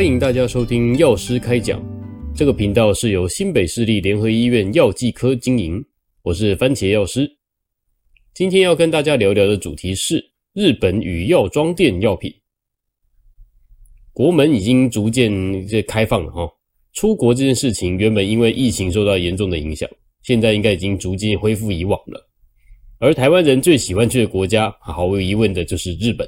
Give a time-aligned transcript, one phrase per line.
[0.00, 1.78] 欢迎大家收听药师开讲。
[2.34, 5.84] 这个频道是由新北市立联合医院药剂科经营，
[6.22, 7.30] 我是番茄药师。
[8.32, 12.34] 今天要跟大家聊聊的主题是日本与药妆店药品。
[14.14, 15.30] 国门已经逐渐
[15.68, 16.50] 这开放了哈，
[16.94, 19.86] 出国这件事情原本因为疫情受到严重的影响，
[20.22, 22.26] 现在应该已经逐渐恢复以往了。
[23.00, 26.26] 而台湾人最喜欢去的国家，毫无疑问的就是日本。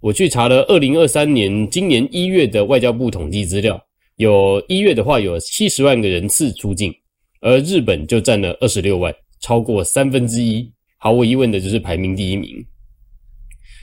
[0.00, 3.78] 我去查了二零二三年今年一月的外交部统计资料，
[4.16, 6.90] 有一月的话有七十万个人次出境，
[7.42, 12.64] 而日本就占了二十六万，超过三分之一，毫无疑问的就是排名第一名。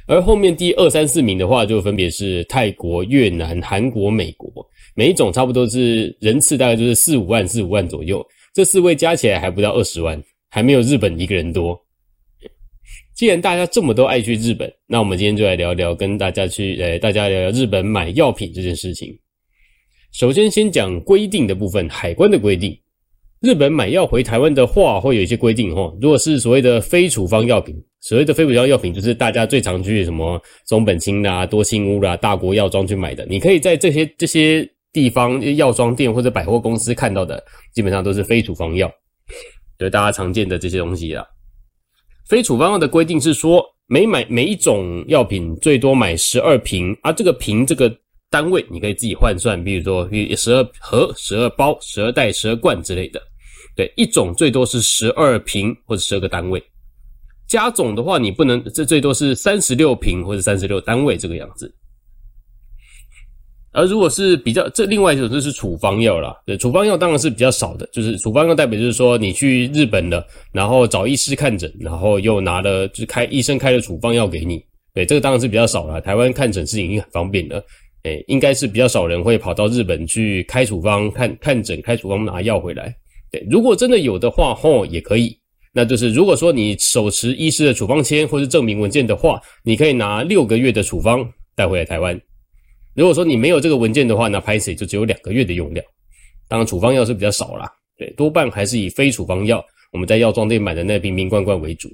[0.07, 4.51] 而后面第二三四名的话，就分别是泰国、越南、韩国、美国，
[4.95, 11.79] 每一种差不多是人次大概就是四五万、四五万左右，这四位加起来还不到二十万，还没有日本一个人多。
[13.17, 19.11] 既然大家这么都爱去日本，那我们今天就来聊聊，跟大家去，呃，大家聊聊日本买药品这件事情。
[20.11, 22.79] 首先，先讲规定的部分，海关的规定。
[23.41, 25.97] 日本买药回台湾的话，会有一些规定齁。
[25.99, 37.43] 如果是所谓的非处方药品，所谓的非处方药品，就是大家最常去什么松本清啦、多庆屋啦、大国药妆去买的，你可以在这些这些地方药妆店或者百货公司看到的，
[37.73, 38.87] 基本上都是非处方药，
[39.79, 41.25] 就大家常见的这些东西啦。
[42.27, 47.89] 非处方药的规定是说，每买每一种药品最多买十二瓶，啊，这个瓶这个
[48.29, 53.21] 单位你可以自己换算，比如说十二盒、十二包、十二袋、十二罐之类的。
[53.77, 56.61] 对，一种最多是十二瓶或者十二个单位，
[57.47, 61.73] 加总的话你不能，这最多是三十六瓶或者三十六单位这个样子。
[63.77, 66.35] 而如果是比较，这另外一种就是处方药啦。
[66.47, 74.59] 对，处方药当然是比较少的，就是处方药代表就是说你去日本了，然后找医师看诊，然后又拿了就是开医生开的处方药给你。
[74.95, 76.01] 对，这个当然是比较少了。
[76.01, 77.63] 台湾看诊是已经很方便了，
[78.01, 82.91] 诶，应该是比较少人会跑到日本去开处方看看诊，开处方拿药回来。
[83.31, 85.37] 对，如果真的有的话，吼也可以。
[85.71, 91.23] 那就是如果说你手持医师的处方签或是证明文件的话，你可以拿六个月的处方
[91.55, 92.19] 带回来台湾。
[92.97, 95.85] 如果说你没有这个文件的话，那拍谢就只有两个月的用量。
[96.47, 101.87] 当然，处方药是比较少啦，对，多半还是以非处方药，我们在药妆店买的那瓶瓶罐罐为主。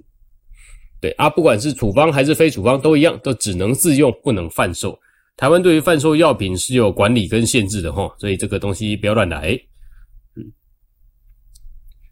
[1.02, 4.98] 对啊，不管是处方还是非处方都一样，都只能自用，不能贩售。
[5.36, 9.60] 台湾对于贩售药品是有管理跟限制的哈，所以这个东西不要乱来。
[10.38, 10.46] 嗯，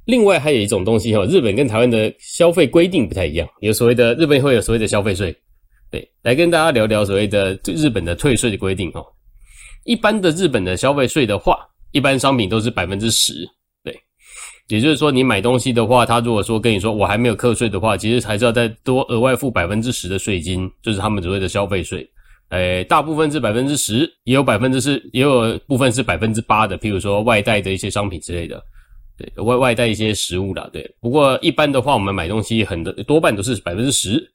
[0.03, 5.33] 另外还有一种东西哈，日本跟台湾的消费规定不太一样，有所谓的日本会有所谓的消费税。
[5.91, 9.05] 对，来跟大家聊聊所谓的日本的退税的规定哦。
[9.83, 11.57] 一般的日本的消费税的话，
[11.91, 13.33] 一般商品都是百分之十。
[13.83, 13.93] 对，
[14.69, 22.09] 也就是说你买东西的话，他如果说跟你说我还没有课税的话，其实还是要再多额外付百分之十的税金，就是他们所谓的消费税。
[22.51, 28.63] 诶，大部分是百分之十，也有百分之四，也有部分是百分之八的，譬如说外带的一些商品之类的。
[29.17, 30.69] 对，外外带一些食物啦。
[30.71, 34.25] 对，不过一般的话，我们买东西很多多半都是百分之十。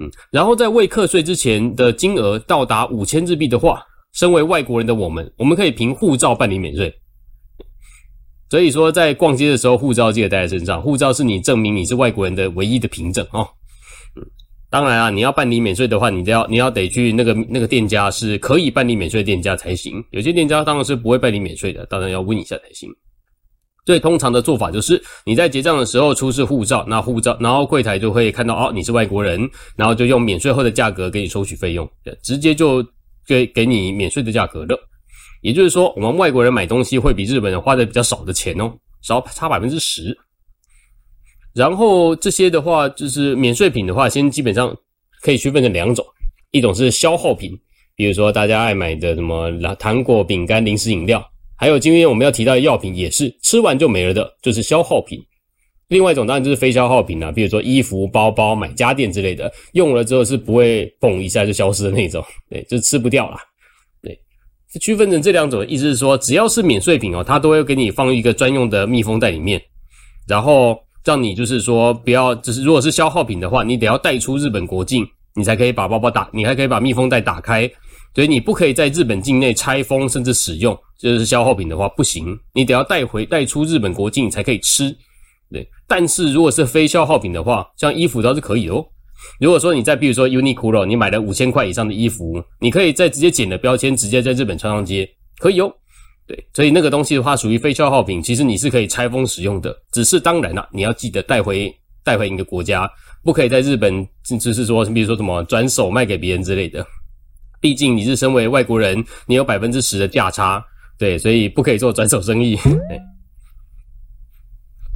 [0.00, 3.82] 嗯，然后在未课税之前的金额到达五千日币的话，
[4.14, 6.92] 身为外国人的我们，我们可以凭护照办理免税。
[8.48, 13.46] 所以说，在逛街的时候，护照记得带在身上，护照是你证明你是外国人的唯一的凭证哦。
[14.16, 14.26] 嗯，
[14.70, 20.02] 当然啊，你要办理免税的话，你都要你要得去那个那个店家是可以办理免税店家才行。
[20.10, 22.90] 有些店家当然是不会办理免税的，当然要问一下才行。
[23.86, 31.90] 最通常的做法就是你在结账的时候出示护照，那护照，然后柜台就会看到哦，你是外国人，然后就用免税后的价格给你收取费用，
[32.22, 32.84] 直接就
[33.26, 34.78] 给给你免税的价格了。
[35.42, 38.70] 也就是说，我们外国人买东西会比日本人花的比较少的钱哦，
[39.00, 40.16] 少差百分之十。
[41.54, 44.76] 然后这些的话，就是免税品的话，先基本上
[45.22, 46.04] 可以区分成两种，
[46.50, 47.58] 一种是消耗品，
[47.96, 51.26] 比如说大家爱买的什么糖果、饼干、零食、饮料。
[51.60, 55.22] 还有今天我们要提到的药品，也是吃完就没了的，就是消耗品。
[55.88, 63.36] 另外一种当然就是非消耗品啦，比如说衣服、包包、买家电之类的，用了之后是不会嘣一下就消失的那种， 对，就吃不掉啦。
[64.02, 64.18] 对，
[64.80, 69.60] 区分成这两种，意思是说，只要是免税品哦，它都会给你放一个专用的密封袋里面，
[70.26, 77.70] 然后让你就是说不要，就是如果是消耗品的话，你得要带出日本国境，你才可以把包包打，你还可以把密封袋打开。
[78.14, 84.96] 所以你不可以在日本境内拆封甚至使用，就是消耗品的话不行，你得要带回带出日本国境才可以吃。
[85.52, 88.84] 对，但是如果是非消耗品的话，像衣服倒是可以哦。
[89.38, 95.08] 如果说你在比如说 Uniqlo 你买了五千块以上的衣服，你可以再直接剪了标签，直接在日本穿上街，
[95.38, 95.72] 可以哦。
[96.26, 101.72] 对，所以那个东西的话属于非消耗品，其实你是可以拆封使用的，只是当然啦，你要记得带回
[102.04, 102.88] 带回你的国家，
[103.24, 104.06] 不可以在日本
[104.40, 106.86] 就是说比如说什么转手卖给别人之类的。
[107.60, 110.64] 毕竟你是身为外国人，你有百分之十的价差，
[110.98, 112.56] 对，所以不可以做转手生意。
[112.88, 113.00] 对，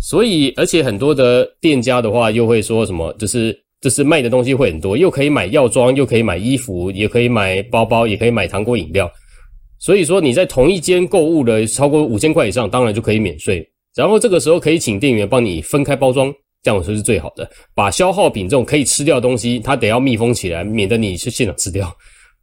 [0.00, 9.10] 所以而且很多的店家的话，又会说什么，就是就是卖的东西会很多，又可以买药妆，又可以买衣服，也可以买包包，也可以买糖果饮料。
[9.78, 13.66] 所以说你在同一间购物的超过五千块以上，当然就可以免税。
[13.94, 16.32] 然后这个时候可以请店员帮你分开包装。
[16.62, 21.94] 这样说是最好的，把消耗品这种可以吃掉的东西，它得要密封起来，免得你去现场吃掉。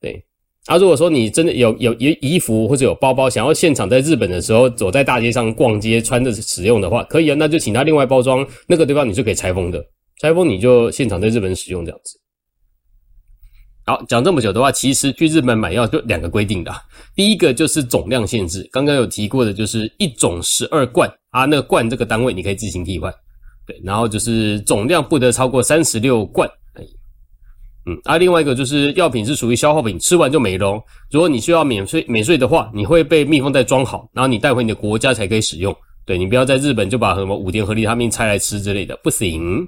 [0.01, 0.21] 对，
[0.65, 9.80] 啊，如果说你真的有有有衣服或者有包包，想要现场在日本的时候走在大街上逛街穿着使用的话，可以啊，那就请他另外包装，那个地方你是可以拆封的，
[10.19, 12.19] 拆封你就现场在日本使用这样子。
[13.86, 16.71] 好，讲这么久的话，其实去日本买药就两个规定的，
[17.15, 23.13] 第一个就是总量限制，刚刚有提过的，就是一种十二罐啊，那个罐这个单位你可以自行替换。
[23.68, 26.50] 对，然后就是总量不得超过三十六罐。
[27.88, 30.80] 嗯，啊，另外一个就是药品是属于消耗品，吃完就没了。
[31.10, 35.75] 如果你需要免税免税的话，你会被密封袋装好，然后你带回你的国家才可以使用。
[36.06, 39.68] 对，你不要在日本就把什么五天合利他命拆来吃之类的，不行。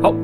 [0.00, 0.14] 好，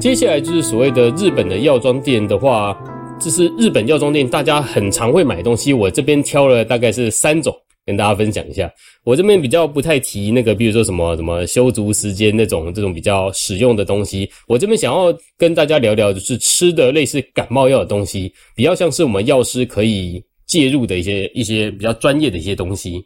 [0.00, 2.76] 接下来就是所谓的日本的药妆店的话，
[3.20, 7.54] 这是日本药妆店大家很常会买东西，我这边挑了大概是三种。
[7.86, 8.68] 跟大家分享一下，
[9.04, 14.28] 我这边比较不太提那个，比如说什么什么修足时间那种这种比较实用的东西。
[14.48, 23.00] 我这边想要跟大家聊聊，就是吃的类似感冒药的东西，比较像是我们药师可以介入的一些一些比较专业的一些东西。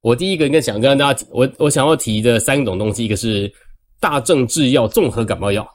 [0.00, 3.52] 我第一个应该想跟大家，我我想要提的三种东西，一个是
[4.00, 5.68] 大正制药综合感冒药，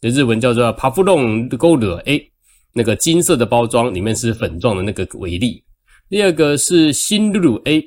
[0.00, 2.30] 就日文叫做 Paflon Gold A，
[2.72, 5.62] 那个金色的包装里面是粉状的那个维力。
[6.10, 7.86] 第二个是新露露 A，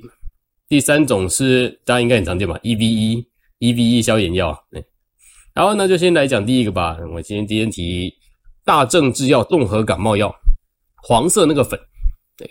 [0.70, 3.26] 第三种是大家应该很常见吧，EVE
[3.60, 4.58] EVE 消炎药。
[4.72, 4.82] 对，
[5.54, 6.98] 然后呢就先来讲第一个吧。
[7.14, 8.14] 我今天今天提
[8.64, 10.34] 大正制药综合感冒药，
[10.96, 11.78] 黄色那个粉。
[12.38, 12.50] 对，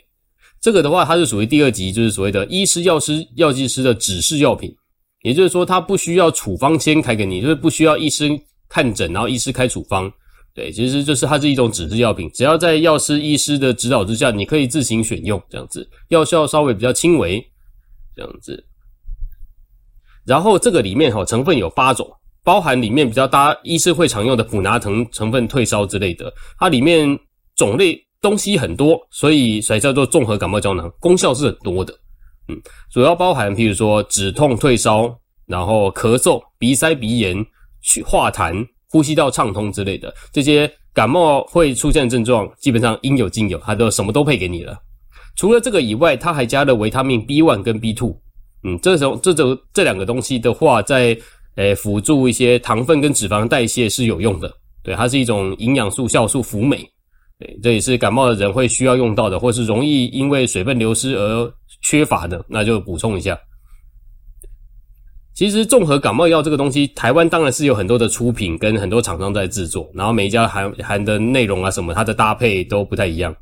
[0.61, 4.77] 这个的话它是属于第二级，就是所谓的医师、药师、药剂师的指示药品，
[5.23, 8.39] 也就是说它不需要处方签开给你，就是不需要医生
[8.69, 10.13] 看诊，然后医师开处方。
[10.55, 17.43] 对，其实就是它是一种指示药品，只要在药师、医师的指导之下，你可以自行选用这样子，药效稍微比较轻微
[18.15, 18.63] 这样子。
[20.27, 22.07] 然后这个里面哈成分有八种，
[22.45, 27.19] 包含里面比较大家医师会常用的普拿疼成分退烧之类的，它里面
[27.57, 31.95] 种类东西很多，所以才叫做综合感冒胶囊，功效是很多的。
[32.49, 32.61] 嗯，
[32.93, 37.43] 主要包含譬如说止痛退烧，然后咳嗽、鼻塞、鼻炎、
[37.81, 38.67] 去化痰。
[38.93, 44.79] 呼吸道畅通之类的这些感冒会出现症状，基本上应有尽有，它都什么都配给你了。
[45.35, 48.15] 除了这个以外，它还加了维他命 B one 跟 B two，。
[48.65, 51.17] 嗯，这种这种这两个东西的话，在
[51.57, 54.53] 诶辅助一些糖分跟脂肪代谢是有用的。
[54.83, 56.87] 对，它是一种营养素、酵素、辅酶。
[57.39, 61.51] 对，这也是感冒的人会需要用到的，或是容易因为水分流失而
[61.83, 63.39] 缺乏的，那就补充一下。
[65.43, 73.35] 其实综合感冒药这个东西，台湾当然是有很多的出品跟很多厂商在制作，然后每一家含含的内容啊什么，它的搭配都不太一样。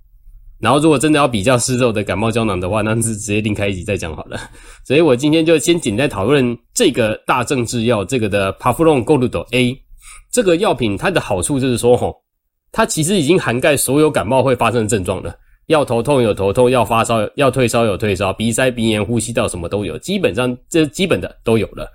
[0.59, 4.41] 然后如果真的要比较市售的感冒胶囊的话，那是直接另开一集再讲好了。
[4.83, 9.79] 所以我今天就先简单讨论这个大正制药这个的 Paflon Gold A
[10.33, 12.17] 这个药品，它的好处就是说，吼，
[12.73, 15.35] 它其实已经涵盖所有感冒会发生的症状了。
[15.71, 21.89] 要头痛有头痛，要发烧要退烧有退烧，鼻塞鼻炎呼吸道什么都有，基本上这基本的都有了，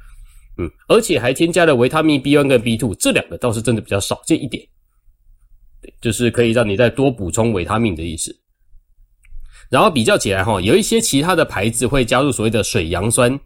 [0.58, 4.64] 嗯，而且还添加了维他命 B1 跟 B2，这两个倒是真的比较少见一点，
[5.82, 8.34] 对，就是可以让你再多补充维他命的意思。
[9.70, 13.38] 然后比较起来哈，有一些其他的牌子会加入所谓的水杨酸，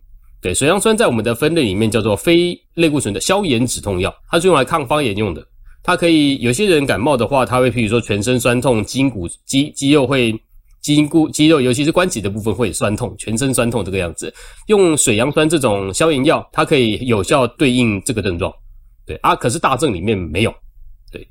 [0.43, 5.43] 对，水杨酸在我们的分类里面叫做非类固醇的消炎止痛药，它是用来抗发炎用的。
[5.81, 10.37] 它可以，有些人感冒的话，他会譬如说全身酸痛，筋骨肌肌肉会
[10.81, 14.31] 筋骨肌肉，尤其是关节的部分会酸痛，全身酸痛这个样子。
[14.67, 18.53] 用水杨酸这种消炎药，它可以有效对应这个症状。
[19.05, 20.53] 对啊，可是大症里面没有。
[21.11, 21.27] 对，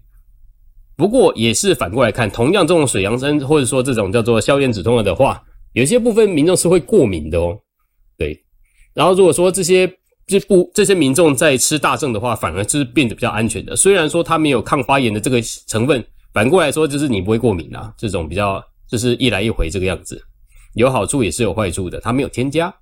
[0.97, 5.41] 不过也是反过来看，同样这种水杨酸或者说这种叫做消炎止痛药的话，
[5.75, 7.57] 有些部分民众是会过敏的哦。
[8.17, 8.43] 对，
[8.95, 9.89] 然后如果说这些。
[10.29, 13.75] 这不，这些民众在吃大正的话，反而就是变得比较安全的。
[13.75, 16.05] 虽然说它没有抗发炎的这个成分，
[16.35, 17.93] 反过来说就是你不会过敏啊。
[17.97, 20.23] 这种比较就是一来一回这个样子，
[20.75, 21.99] 有好处也是有坏处的。
[22.01, 22.73] 它没有添加，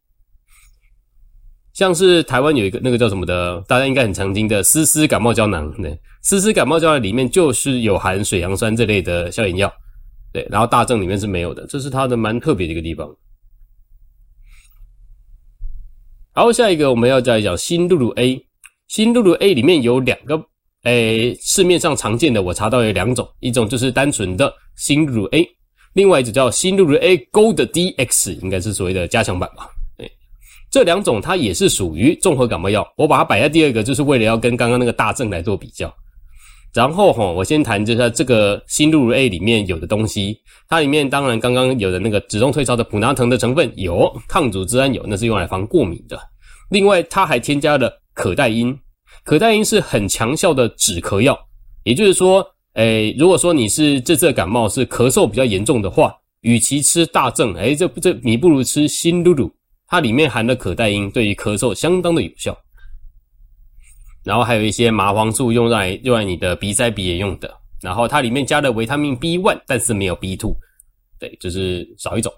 [1.73, 9.73] 像是台湾有一个那个叫什么的，大家应该很常听的斯斯感冒胶囊，对，斯斯感冒胶囊里面就是有含水杨酸这类的消炎药，
[10.33, 13.09] 对，然后大正里面是没有的，这是它的蛮特别的一个地方。
[16.39, 18.39] 好下一个我们要再讲新露露 A，
[18.89, 20.39] 新露露 A 里面有两个，
[20.83, 25.49] 诶，市面上常见的我查到有两种，一种就是单纯的新露露 A，
[25.95, 29.67] 另外一种叫新露露 A Gold DX，应该是所谓的加强版吧。
[29.97, 30.13] 诶，
[30.71, 35.91] 这两种它也是属于综合感冒药，我把它摆在第二个，就是为了要跟刚刚那个大正来做比较。
[36.77, 40.37] 然后哈，我先谈就是这个新露露 A 里面有的东西，
[40.69, 46.21] 它里面当然刚刚有的那个止痛退烧的普拿疼的成分有，抗组织胺有，那是用来防过敏的。
[46.69, 48.79] 另外，它还添加了可待因，
[49.25, 51.39] 可待因是很强效的止咳药，
[51.85, 59.51] 也就是说，诶，如果说你是这次感冒是咳嗽比较严重的话，与其吃大正，诶，这这你不如吃新露露，
[59.89, 62.55] 它里面含的可待因，对于咳嗽相当的有效。
[64.27, 67.49] 然后还有一些麻黄素用来用来你的鼻塞鼻炎用的，
[67.81, 70.57] 然后它里面加了维他命 B one，但是没有 B two，
[71.21, 72.33] 对，就是少一种。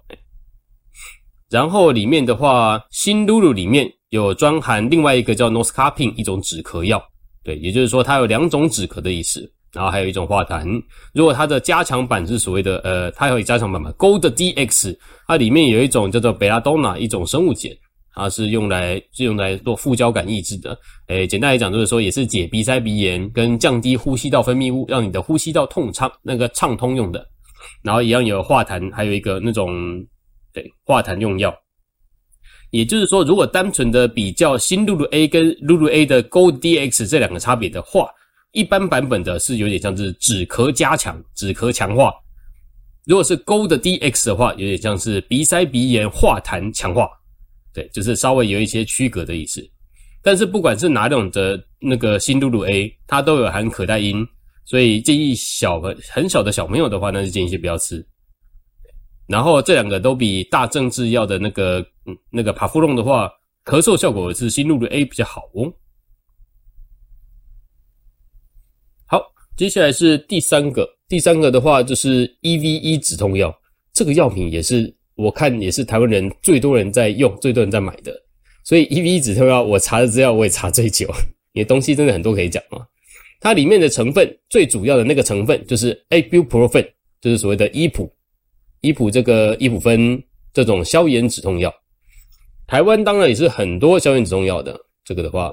[1.49, 7.03] 然后里面的话，新露露里面有专含另外一个叫 Noscapine 一种止咳药，
[7.43, 9.51] 对，也就是说它有两种止咳的意思。
[9.73, 10.67] 然后还有一种化痰，
[11.15, 14.95] 如果它的加强版是所谓的呃，它有加强版嘛，Gold DX，
[15.27, 17.73] 它里面有一种叫做贝拉多纳一种生物碱。
[18.19, 27.25] 它是用来是用来做副交感抑制的，诶，简单来讲就是说也是解鼻塞鼻炎跟降低呼吸道分泌物，让你的呼吸道通畅那个畅通用的。
[27.83, 29.73] 然后一样有化痰，还有一个那种
[30.53, 31.55] 对化痰用药。
[32.71, 38.11] 也就是说，如果单纯的比较新露露 A 跟露露 A 的 Gold DX 这两个差别的话，
[38.53, 42.11] 一般版本的是有点像是止咳加强、止咳强化；
[43.07, 47.09] 如果是 Gold DX 的话，有点像是鼻塞鼻炎化痰强化。
[47.79, 49.65] 对，就是稍微有一些区隔的意思，
[50.21, 54.27] 但是不管是哪种的那个新露露 A，它都有含可待因，
[54.65, 55.81] 所以建议小
[56.11, 58.05] 很小的小朋友的话，那就建议先不要吃。
[59.29, 61.87] 然后这两个都比大正制药的那个
[62.33, 63.31] 那个帕夫隆的话，
[63.65, 65.73] 咳嗽效果是新露露 A 比较好哦。
[69.07, 69.23] 好，
[69.57, 73.57] 接下来是第三个，第三个的话就是 EVE 止痛药，
[73.93, 74.98] 这个药品也是。
[75.19, 78.15] 我看也是台湾人最多人在用，最多人在买的，
[78.63, 81.07] 所以 EVE 止痛药我查的资料我也查最久，
[81.53, 82.87] 因为东西真的很多可以讲嘛。
[83.41, 86.89] 它里面的成分最主要的那个成分就是 Ibuprofen，
[87.21, 88.09] 就是所谓的伊普，
[88.81, 90.23] 伊普这个伊普芬
[90.53, 91.75] 这种消炎止痛药。
[92.69, 95.53] 台湾当然也是很多消炎止痛药的，这个的话。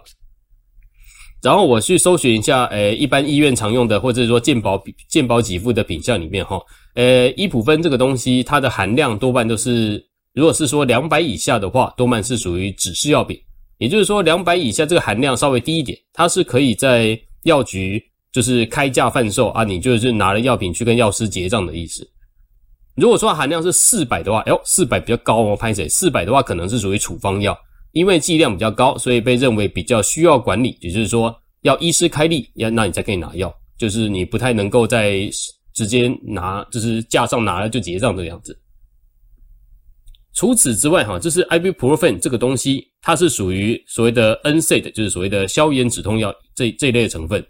[1.41, 6.59] 然后我去搜寻一下，诶，一般医院常用的，或者说健保健保给付的品项里面，哈，
[6.95, 13.39] 呃，伊普芬这个东西，它的含量多半都是，如果是说两百以下的话，多半是属于指示药品，
[13.77, 22.09] 也就是说两百以下这个含量稍微低一点，它是可以在药局就是开价贩售啊，你就是拿了药品去跟药师结账的意思。
[22.95, 27.55] 如果说含量是四百的话，哎呦，四百比较高哦，拍谢，四百的话可能是属于处方药。
[27.95, 35.29] 因为剂量比较高，所以被认为比较需要管理，也就是说要医师开立，要那你才可以拿药，就是你不太能够在
[35.73, 38.57] 直接拿，就是架上拿了就结账这个样子。
[40.33, 47.41] 除此之外，哈，就是 Ibuprofen 这个东西，它是属于所谓的 NSAID，就是所谓的消炎止痛药这这一类的成分。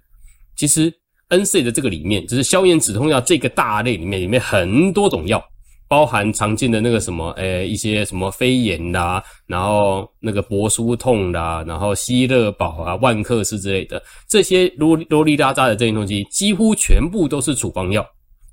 [0.55, 0.93] 其实
[1.29, 5.43] NSAID 这个里面，就是消炎止痛药这个大类里面，里面很多种药。
[5.87, 18.05] 包含常见的那个什么，诶、一些什么飞炎啦，然后那个柏舒痛啦，然后希乐宝啊、万克斯之类的，这些啰啰里拉扎的这些东西，几乎全部都是处方药。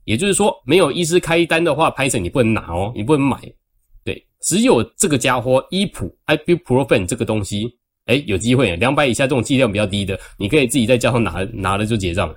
[0.04, 3.40] 也就是说，没有医师开单的话，拍成你不能拿哦，你不能买。
[4.04, 7.66] 对，只有这个家伙伊普 （Ibuprofen） 这个东西，
[8.06, 12.28] 诶、欸，有机会，两百以下这种剂量比较低的，你可以自己在家上拿，拿了就结账。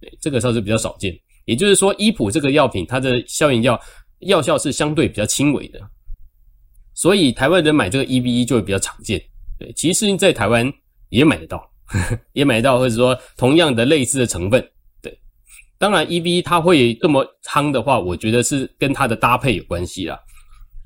[0.00, 1.12] 对，这个倒是比较少见。
[1.46, 3.80] 也就是说，伊普这个药品，它的消炎药。
[4.20, 5.80] 药效是相对比较轻微的，
[6.94, 9.22] 所以台湾人买这个 EVE 就会比较常见。
[9.58, 10.72] 对，其实在台湾
[11.08, 14.64] 也买得到，呵 呵也买得到，或者说同样的类似的成分。
[15.00, 15.16] 对，
[15.78, 20.18] 当然 EVE 它会这么夯的话，我觉得是跟它的搭配有关系啦。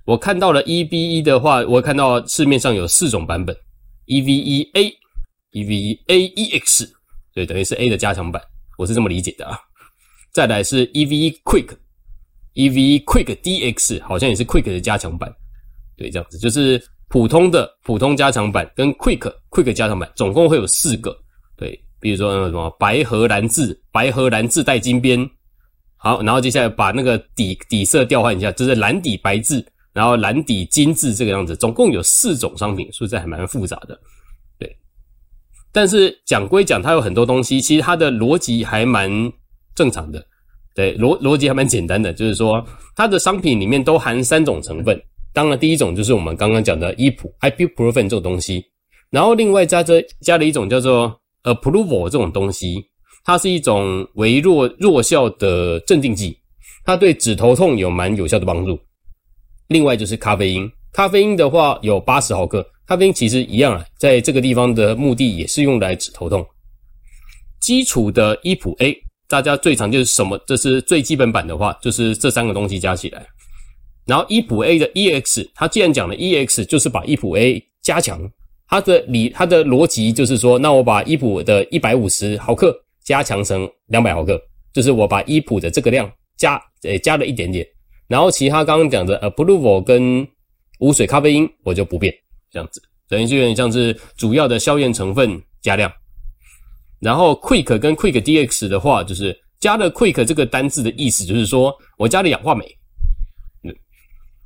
[0.04, 3.56] 我看到了 EVE 的话，我看到市面上有四种版本
[4.06, 4.94] ：EVE A、
[5.52, 6.90] EVE AEX，
[7.34, 8.42] 对，等于是 A 的加强版，
[8.76, 9.58] 我是这么理解的啊。
[10.32, 11.76] 再来是 EVE Quick。
[12.54, 15.34] EV Quick DX 好像也是 Quick 的加强版，
[15.96, 21.16] 对，这样子就是普通的普通加强版跟 Quick Quick 加强版，总共会有四个，
[21.56, 25.28] 对，比如说那什么白和蓝字，白和蓝字带金边，
[25.96, 33.98] 好，然后接下来把那个底底色调换一下，就是蓝底白字，然后蓝底金字这个样子，总共有四种商品，说实在还蛮复杂的，
[34.58, 34.76] 对，
[35.72, 39.10] 但是讲归讲，它有很多东西，其实它的逻辑还蛮
[39.74, 40.26] 正常的。
[40.74, 42.64] 对，逻逻辑还蛮简单的，就是说
[42.96, 45.00] 它的商品里面都含三种成分。
[45.32, 48.64] 当然，第一种就是我们刚刚讲的伊普 （Ibuprofen） 这种东西，
[49.10, 52.88] 然后另外加着加了一种叫做 Approval 这种东西。
[53.24, 56.36] 它是一种微弱弱效的镇定剂，
[56.84, 58.76] 它对止头痛有蛮有效的帮助。
[59.68, 66.44] 另外就是咖啡因，咖啡因的话有八十毫克，咖啡因其实一样啊，在这个地方的目的也是用来止头痛。
[67.60, 68.92] 基础的依普 A，
[69.32, 70.38] 大家最常就是什么？
[70.46, 73.26] 这是最基本版的话，就是这三个东西加起来。
[74.04, 78.30] 然后依普 A 的 EX，它既然讲了 EX，就是把依普 A 加强。
[78.68, 84.38] 它的理，它的逻辑就是说，那我把依普的一百五十毫克加强成两百毫克，
[84.70, 87.66] 就是我把依普的这个量加，诶，加了一点点。
[88.08, 90.28] 然后其他刚刚讲的 Approval 跟
[90.80, 92.14] 无水咖啡因我就不变，
[92.50, 95.90] 这样子，等于就有点像是主要的消炎成分加量。
[97.02, 102.64] 然后 Quick 跟 Quick DX 的话，就是加了 Quick 这个单字的意思，就是说我加了氧化镁。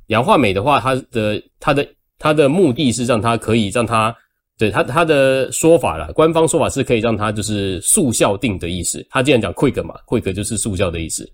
[0.07, 1.87] 氧化镁的话，它的它的
[2.17, 4.15] 它的目的是让它可以让它，
[4.57, 9.05] 对它它的说法啦，官方说法是可以让它就是速效定的意思。
[9.09, 11.31] 它既然讲 Quick 嘛，Quick 就是速效的意思。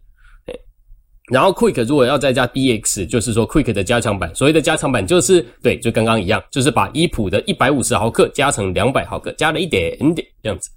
[1.32, 4.36] 然后 Quick 如果要再加 DX，就是说 Quick 的加强版。
[4.36, 10.70] 所谓的加强版就是对，就刚刚一样，就是把依普的一百五十毫克加成两百毫克，加了一点点这样子。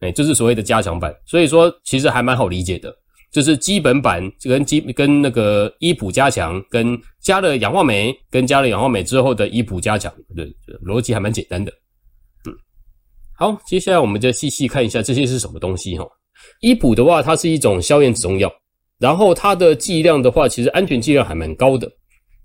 [0.00, 2.94] 哎，就是所谓的加强版，所以说其实还蛮好理解的，
[3.32, 10.46] 就是基本版跟基跟那个依普加强，跟加了氧化镁，跟加了氧化镁之后的依普加强，对，
[10.84, 11.72] 逻辑还蛮简单的。
[12.46, 12.54] 嗯，
[13.34, 16.06] 好，接下来我们就细细看一下这些是什么东西哈。
[16.60, 18.52] 依普的话，它是一种消炎止痛药，
[18.98, 21.90] 然后它的剂量的话，其实安全剂量还蛮高的。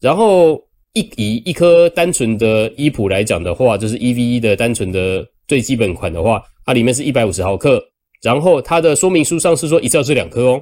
[0.01, 0.59] 然后
[0.93, 6.43] 一以一颗单纯的依普来讲的话，就是 EVE 的单纯的最基本款的话。
[6.65, 7.83] 它里面是一百五十毫克，
[8.21, 10.61] 然后它的说明书上是说一次要吃两颗哦，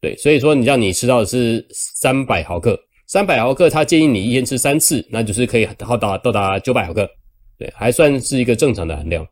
[0.00, 7.08] 对，所以说你让你吃到的是三百毫克，三百毫克，它建议你一天吃三次，那就是可以到达到达九百毫克，
[7.56, 9.24] 对，还算是一个正常的含量。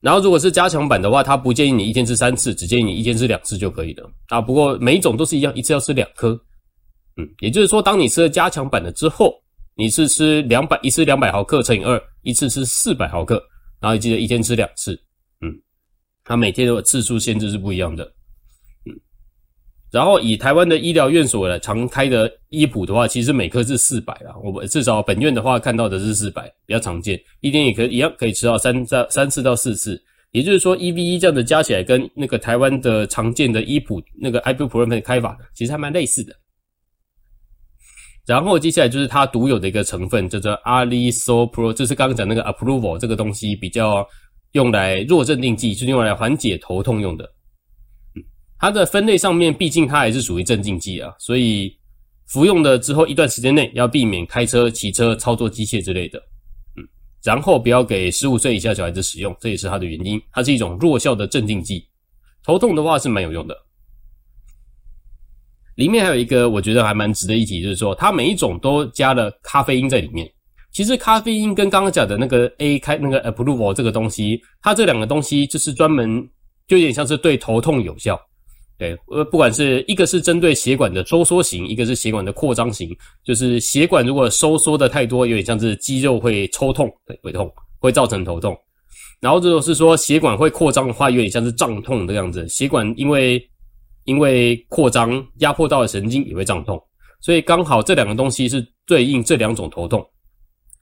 [0.00, 4.40] 然后如果是加强版的话，它不建议你一天吃三次，只建议你一天吃两次就可以了啊。
[4.40, 6.30] 不过每一种都是一样，一次要吃两颗，
[7.18, 9.34] 嗯，也就是说，当你吃了加强版的之后，
[9.76, 13.42] 你是吃两百，一次两百毫克乘以二，一次是四百毫克。
[13.80, 14.94] 然后记得一天吃两次，
[15.40, 15.50] 嗯，
[16.22, 18.04] 它每天的次数限制是不一样的，
[18.86, 18.94] 嗯，
[19.90, 36.32] 然后以台湾的医疗院所来常开的依普的话，其实每颗是四百啦，我们至少本院的话看到的是四百，比较常见，一天也可以一样可以吃到三到三次到四次，也就是说一 v 一这样的加起来跟那个台湾的常见的依普那个 Ibuprofen 的开法其实还蛮类似的。
[38.24, 44.06] 然后接下来就是它独有的一个成分，叫做 Alisopro，就是刚刚讲那个 Approval 这个东西，比较
[44.52, 47.24] 用来弱镇定剂，是用来缓解头痛用的。
[48.14, 48.22] 嗯，
[48.60, 51.76] 它的分类上面，毕竟它还是属于镇静剂啊，所以
[52.28, 56.18] 服用了之后一段时间内要避免开车、骑车、操作机械之类的。
[56.76, 56.86] 嗯，
[57.24, 60.22] 然后不要给十五岁以下小孩子使用，这也是它的原因。
[60.30, 61.84] 它是一种弱效的镇定剂，
[62.44, 63.56] 头痛的话是蛮有用的。
[65.74, 70.30] 里面还有一个我觉得还蛮值得一提，就是说它每一种都加了咖啡因在里面。
[70.70, 76.26] 其实咖啡因跟刚刚讲的那个 A 开那个 Approval 这个东西，它这两个东西就是专门
[76.66, 78.18] 就有点像是对头痛有效。
[78.78, 82.88] 对，呃，不管是一个是针对血管的收缩型，一个是血管的扩张型，
[83.24, 88.56] 就是血管如果收缩的太多，有点像是肌肉会抽痛，对，会痛，会造成头痛。
[89.20, 93.42] 然后如果是说血管会扩张的话，有点像是胀痛的样子，血管因为。
[94.04, 96.80] 因为扩张压迫到的神经也会胀痛，
[97.20, 100.04] 所以刚好这两个东西是对应这两种头痛，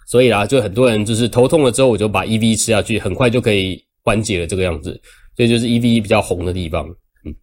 [0.06, 4.98] 所以啦，就很多人就是头痛了之后，我就把 E V 吃下去，很快就可以缓解了这个样子，
[5.36, 6.88] 所以就是 E V 比较红的地方。
[7.24, 7.34] 嗯，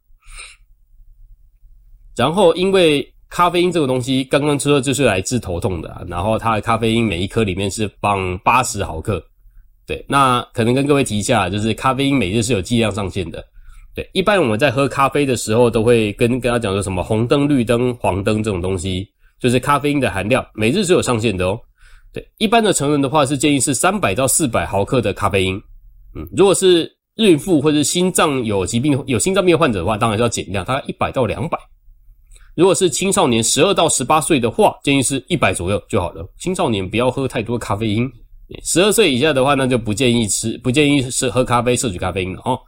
[2.15, 9.23] 然后因为咖啡因这个东西刚刚说就是来治头痛的，然后它的咖啡因每一颗里面是放八十毫克，
[9.85, 13.43] 对，那可能跟各位提一下，就是咖啡因每日是有剂量上限的。
[13.97, 21.59] 对，一般我们在喝咖啡的时候，都会跟跟他讲说什么红灯、绿灯、黄灯这种东西，就是咖啡因的含量，每日是有上限的哦。
[22.13, 25.55] 对，一般的成人的话是建议是三百到四百毫克的咖啡因。
[26.15, 31.57] 嗯，如果是孕妇或者心脏有疾病、有心脏病患者的话，当然是要减量，大概一百到两百。
[32.55, 36.23] 如果是青少年十二到十八岁的话，建议是一百左右就好了。
[36.37, 38.07] 青少年不要喝太多咖啡因，
[38.63, 42.59] 十二岁以下的话，那就不建议吃，不建议是喝咖啡摄取咖啡因了哦。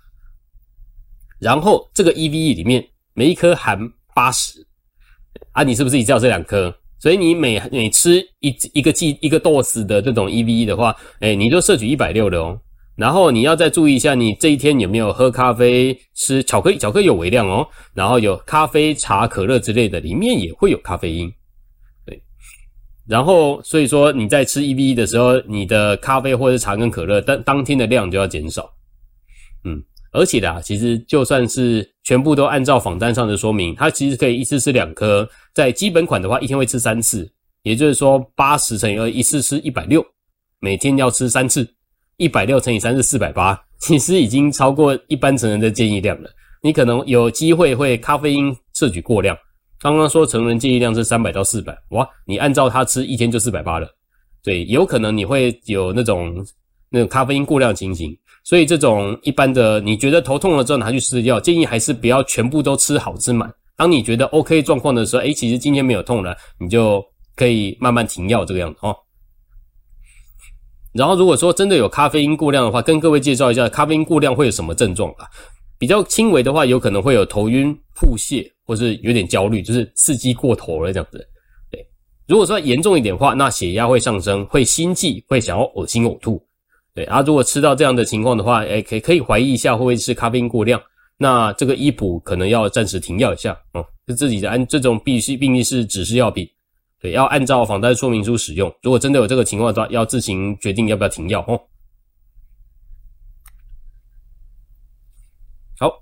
[1.39, 3.79] 然后这个 EVE 里面每一颗含
[4.13, 4.65] 八十
[5.53, 6.73] 啊，你是不是一次要这两颗？
[6.99, 12.59] 所以你每每吃一一个剂一个 dose 的这种 EVE 的话，诶你就摄取一百六的哦。
[12.97, 16.77] 然后你要再注意一下，你这一天有没有喝咖啡、吃巧克力？
[16.77, 17.65] 巧克力有微量哦。
[17.93, 21.31] 然后有咖啡、茶、可乐之类的，里面也会有咖啡因。
[22.05, 22.21] 对。
[23.07, 28.69] 然后所以说你在吃 EVE 的时候，你的咖啡或者是茶跟可乐当当天的量就要减少。
[29.63, 29.81] 嗯。
[30.11, 35.27] 而且啦，其实就算是全部都按照仿单上的说明，它其实可以一次吃两颗。
[35.53, 37.31] 在基本款的话，一天会吃三次，
[37.63, 40.03] 也就是说八十乘以二，一次吃一百六，
[40.59, 41.67] 每天要吃三次，
[42.17, 46.29] 一百六乘以三是四百八，其实已经超过一般成人的建议量了。
[46.61, 49.37] 你可能有机会会咖啡因摄取过量。
[49.79, 53.87] 刚刚说成人建议量是三百到四百，哇，你按照它吃一天就四百八了。
[54.43, 56.45] 对，有可能你会有那种
[56.89, 58.17] 那种咖啡因过量情形。
[58.43, 63.51] 所以这种一般的，你觉得头痛了之后拿去吃药，建议还是不要全部都吃好吃满。
[63.75, 67.03] 当你觉得 OK 状况的时候，诶，其实今天没有痛了，你就
[67.35, 68.95] 可以慢慢停药这个样子哦。
[70.91, 75.27] 然后如果说真的有咖啡因过量的话，跟各位介绍一下咖啡因过量会有什么症状啊？
[75.77, 81.25] 比较轻微的话，有可能会有头晕、腹泻，或是有点焦虑，就是刺激过头了这样子。
[81.71, 81.79] 对，
[82.27, 86.43] 如果说严重一点的话，那血压会上升，会心悸，会想要恶心呕吐。
[86.93, 90.81] 对啊，如果吃到这样的情况的话，诶，可以可以怀疑一下会不会是咖啡因过量，
[91.17, 93.85] 那这个医补可能要暂时停药一下哦。
[94.07, 96.49] 是自己的按这种必须并不是指示药品，
[96.99, 98.73] 对，要按照仿单说明书使用。
[98.81, 101.61] 如果真的有这个情况的话，要自行决定要不要停药哦。
[105.77, 105.93] 好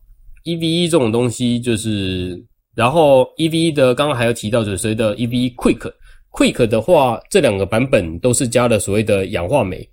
[0.46, 2.42] ，EVE 这种东西就是，
[2.74, 9.88] 然后 EVE 的刚刚还有提到就是所谓的 EVE Quick，Quick 的话，这两个版本都是加了所谓的氧化镁。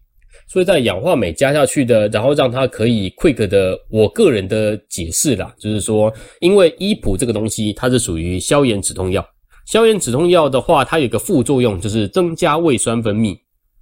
[0.55, 9.29] 所以在氧化镁加下去的，然后让它可以 quick 的，我个人的解释啦，就是说，因为伊普这个东西它是属于消炎止痛药，
[9.67, 13.37] 消炎止痛药的话，它有个副作用就是增加胃酸分泌。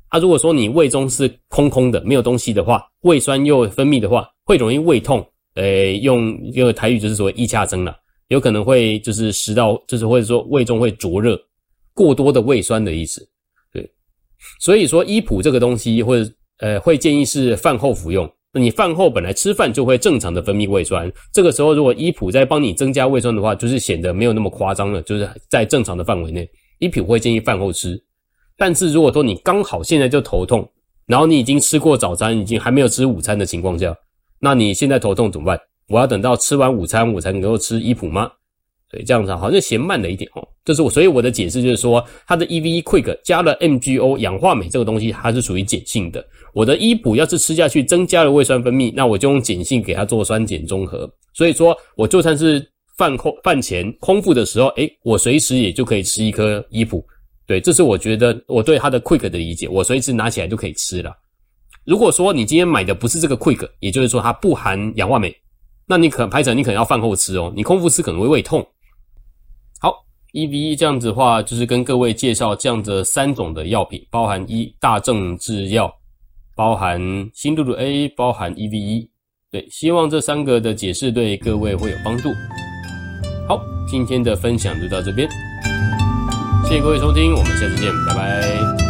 [0.08, 5.22] 它、啊、如果说你胃中是空空的，没有东西的话，胃酸又分泌的话，会容易胃痛。
[5.56, 7.94] 诶、用用台语就是所谓易掐争啦，
[8.28, 11.38] 有可能会就是食道，就是或者说胃中会灼热，
[11.92, 13.28] 过多的胃酸的意思。
[13.74, 13.86] 对，
[14.58, 16.32] 所以说伊普这个东西或者。
[16.62, 18.30] 呃，会建议是饭后服用。
[18.52, 26.48] 那你饭后本来吃饭就会正常的分泌胃酸，这个时候如果依普在帮你增加胃酸的话，就是显得没有那么夸张了，就是在正常的范围内。
[26.78, 28.00] 依普会建议饭后吃，
[28.56, 30.70] 但是如果说你刚好现在就头痛，
[31.06, 33.92] 然后你已经吃过早餐，已经还没有吃午餐的情况下，
[34.38, 35.58] 那你现在头痛怎么办？
[35.88, 38.30] 我要等到吃完午餐我才能够吃依普吗？
[38.92, 40.46] 对，这样子好像嫌慢了一点哦。
[40.66, 46.22] 这是我，所以我的解释就是说，它的 EVE Quick 加了 MGO 氧化镁这个东西，它是属于碱性的。
[46.52, 51.10] 我的伊普要是吃下去增加了胃酸分泌，那我就用碱性给它做酸碱中和。
[51.32, 52.62] 所以说，我就算是
[52.98, 57.02] 饭后饭前空腹的时候，诶，我随时也就可以吃一颗伊普。
[57.46, 61.10] 对，这是我觉得我对它的 Quick 的理解，我随时拿起来就可以吃了。
[61.86, 65.34] 如果说你今天买的不是这个 Quick，也就是说它不含氧化镁，
[65.86, 68.64] 那你可能拍成你可能要饭后吃哦，你空腹吃可能会胃痛。
[70.32, 75.94] 一比一这样子的话，就是跟各位介绍这样子三种的药品，包含一大正制药。
[76.54, 77.00] 包含
[77.32, 79.10] 新度度 A，包含一 v 一
[79.50, 82.28] 对，希望这三个的解释对各位会有帮助。
[83.48, 85.28] 好，今天的分享就到这边，
[86.64, 88.81] 谢谢各位收听，我们下次见，拜拜。